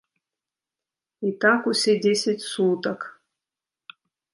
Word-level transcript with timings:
І 1.29 1.35
так 1.45 1.59
усе 1.75 1.93
дзесяць 2.09 2.47
сутак. 2.51 3.11